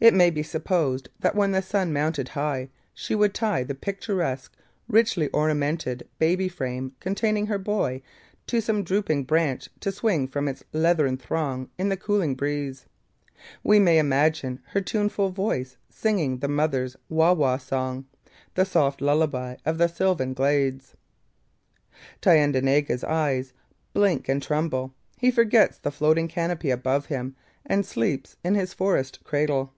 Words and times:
It 0.00 0.12
may 0.12 0.28
be 0.28 0.42
supposed 0.42 1.08
that 1.20 1.34
when 1.34 1.52
the 1.52 1.62
sun 1.62 1.90
mounted 1.90 2.28
high 2.28 2.68
she 2.92 3.14
would 3.14 3.32
tie 3.32 3.62
the 3.64 3.74
picturesque, 3.74 4.52
richly 4.86 5.28
ornamented 5.30 6.06
baby 6.18 6.46
frame 6.46 6.92
containing 7.00 7.46
her 7.46 7.56
boy 7.56 8.02
to 8.48 8.60
some 8.60 8.82
drooping 8.84 9.24
branch 9.24 9.70
to 9.80 9.90
swing 9.90 10.28
from 10.28 10.46
its 10.46 10.62
leathern 10.74 11.16
thong 11.16 11.70
in 11.78 11.88
the 11.88 11.96
cooling 11.96 12.34
breeze. 12.34 12.84
We 13.62 13.78
may 13.78 13.96
imagine 13.98 14.60
her 14.72 14.82
tuneful 14.82 15.30
voice 15.30 15.78
singing 15.88 16.36
the 16.40 16.48
mother's 16.48 16.98
Wa 17.08 17.32
Wa 17.32 17.56
song, 17.56 18.04
the 18.56 18.66
soft 18.66 19.00
lullaby 19.00 19.56
of 19.64 19.78
the 19.78 19.88
sylvan 19.88 20.34
glades. 20.34 20.94
Thayendanegea's 22.20 23.04
eyes 23.04 23.54
blink 23.94 24.28
and 24.28 24.42
tremble; 24.42 24.92
he 25.16 25.30
forgets 25.30 25.78
the 25.78 25.90
floating 25.90 26.28
canopy 26.28 26.68
above 26.68 27.06
him 27.06 27.36
and 27.64 27.86
sleeps 27.86 28.36
in 28.44 28.54
his 28.54 28.74
forest 28.74 29.20
cradle. 29.24 29.72